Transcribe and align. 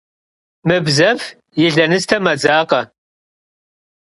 Mıbzef 0.67 1.21
yi 1.59 1.67
lenıste 1.77 2.17
mebzakhue. 2.25 2.81